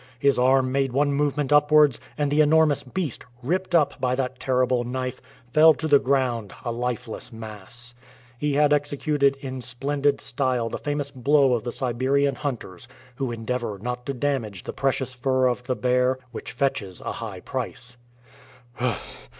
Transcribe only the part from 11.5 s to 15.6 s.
of the Siberian hunters, who endeavor not to damage the precious fur